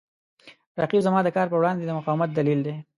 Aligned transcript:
رقیب 0.81 1.01
زما 1.07 1.19
د 1.23 1.29
کار 1.35 1.47
په 1.49 1.57
وړاندې 1.59 1.83
د 1.85 1.91
مقاومت 1.99 2.29
دلیل 2.31 2.59
دی 2.65 2.75